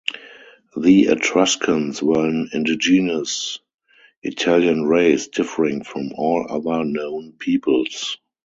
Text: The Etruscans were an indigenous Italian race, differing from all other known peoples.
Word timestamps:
The 0.75 1.09
Etruscans 1.09 2.01
were 2.01 2.27
an 2.27 2.49
indigenous 2.53 3.59
Italian 4.23 4.83
race, 4.87 5.27
differing 5.27 5.83
from 5.83 6.13
all 6.15 6.47
other 6.49 6.83
known 6.83 7.33
peoples. 7.37 8.17